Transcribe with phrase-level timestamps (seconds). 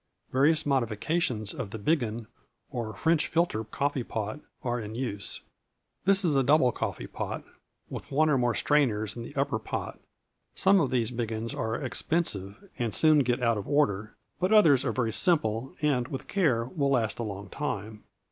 [0.31, 2.25] Various modifications of the biggin,
[2.71, 5.41] or French filter coffee pot, are in use.
[6.05, 7.43] This is a double coffee pot,
[7.87, 9.99] with one or more strainers in the upper pot.
[10.55, 14.91] Some of these biggins are expensive, and soon get out of order; but others are
[14.91, 18.03] very simple, and, with care, will last a long time.